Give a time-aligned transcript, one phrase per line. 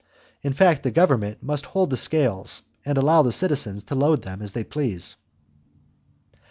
[0.41, 4.41] In fact, the government must hold the scales, and allow the citizens to load them
[4.41, 5.15] as they please.